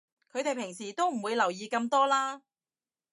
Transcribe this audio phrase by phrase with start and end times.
[0.33, 2.41] 佢哋平時都唔會留意咁多啦